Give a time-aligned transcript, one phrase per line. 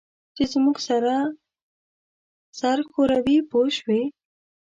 [0.35, 1.13] چې زموږ سره
[2.59, 4.01] سر ښوروي پوه شوې!.